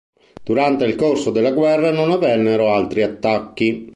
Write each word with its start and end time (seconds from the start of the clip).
Durante 0.43 0.83
il 0.85 0.95
corso 0.95 1.29
della 1.29 1.51
guerra 1.51 1.91
non 1.91 2.09
avvennero 2.09 2.73
altri 2.73 3.03
attacchi. 3.03 3.87